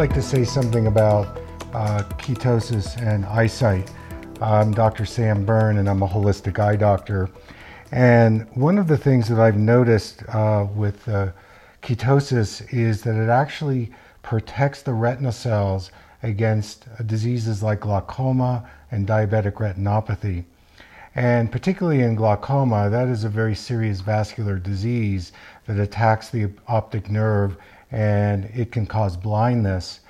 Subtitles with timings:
[0.00, 1.38] Like to say something about
[1.74, 3.92] uh, ketosis and eyesight.
[4.40, 5.04] I'm Dr.
[5.04, 7.28] Sam Berne and I'm a holistic eye doctor.
[7.92, 11.32] And one of the things that I've noticed uh, with uh,
[11.82, 15.90] ketosis is that it actually protects the retina cells
[16.22, 20.44] against diseases like glaucoma and diabetic retinopathy.
[21.14, 25.32] And particularly in glaucoma, that is a very serious vascular disease
[25.66, 27.58] that attacks the optic nerve
[27.90, 30.00] and it can cause blindness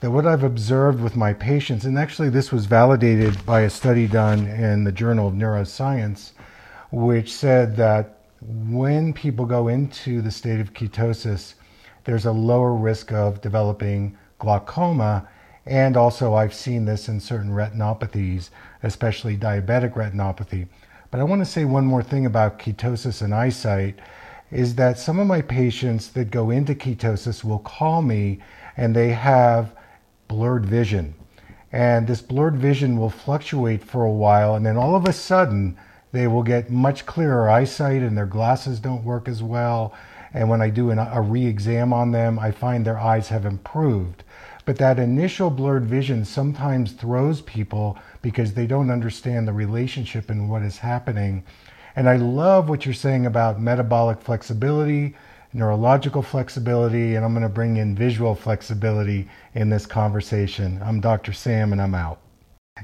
[0.00, 4.06] that what I've observed with my patients, and actually this was validated by a study
[4.06, 6.32] done in the Journal of Neuroscience,
[6.92, 11.54] which said that when people go into the state of ketosis,
[12.04, 15.28] there's a lower risk of developing glaucoma.
[15.66, 18.50] And also, I've seen this in certain retinopathies,
[18.82, 20.68] especially diabetic retinopathy.
[21.10, 23.98] But I want to say one more thing about ketosis and eyesight
[24.50, 28.40] is that some of my patients that go into ketosis will call me
[28.76, 29.74] and they have
[30.28, 31.14] blurred vision.
[31.72, 35.76] And this blurred vision will fluctuate for a while, and then all of a sudden,
[36.12, 39.92] they will get much clearer eyesight, and their glasses don't work as well.
[40.32, 43.44] And when I do an, a re exam on them, I find their eyes have
[43.44, 44.24] improved.
[44.64, 50.48] But that initial blurred vision sometimes throws people because they don't understand the relationship and
[50.48, 51.44] what is happening.
[51.96, 55.14] And I love what you're saying about metabolic flexibility,
[55.52, 60.80] neurological flexibility, and I'm going to bring in visual flexibility in this conversation.
[60.82, 61.32] I'm Dr.
[61.32, 62.20] Sam, and I'm out.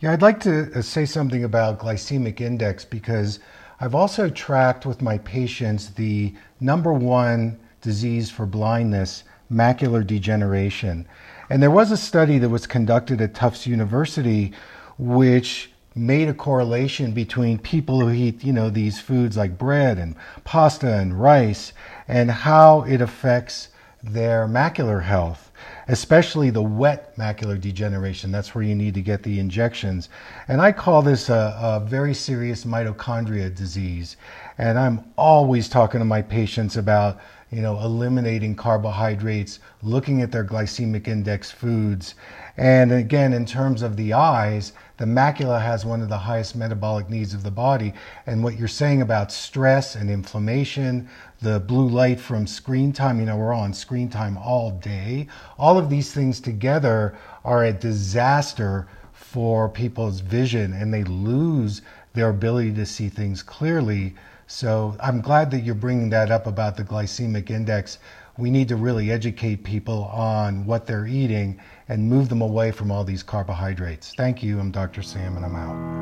[0.00, 3.40] Yeah, I'd like to uh, say something about glycemic index because
[3.80, 11.08] I've also tracked with my patients the number one disease for blindness, macular degeneration.
[11.48, 14.52] And there was a study that was conducted at Tufts University
[15.00, 20.14] which made a correlation between people who eat, you know, these foods like bread and
[20.44, 21.72] pasta and rice
[22.06, 23.68] and how it affects
[24.02, 25.50] their macular health,
[25.88, 28.32] especially the wet macular degeneration.
[28.32, 30.08] That's where you need to get the injections.
[30.48, 34.16] And I call this a, a very serious mitochondria disease.
[34.58, 37.20] And I'm always talking to my patients about
[37.50, 42.14] you know, eliminating carbohydrates, looking at their glycemic index foods.
[42.56, 47.08] And again, in terms of the eyes, the macula has one of the highest metabolic
[47.08, 47.92] needs of the body.
[48.26, 51.08] And what you're saying about stress and inflammation,
[51.40, 55.26] the blue light from screen time, you know, we're on screen time all day.
[55.58, 61.82] All of these things together are a disaster for people's vision and they lose
[62.12, 64.14] their ability to see things clearly
[64.50, 68.00] so I'm glad that you're bringing that up about the glycemic index.
[68.36, 72.90] We need to really educate people on what they're eating and move them away from
[72.90, 74.12] all these carbohydrates.
[74.16, 74.58] Thank you.
[74.58, 75.02] I'm Dr.
[75.02, 76.00] Sam and I'm out.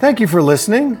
[0.00, 1.00] Thank you for listening.